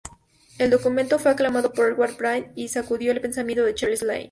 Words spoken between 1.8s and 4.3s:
Edward Blyth y sacudió el pensamiento de Charles Lyell.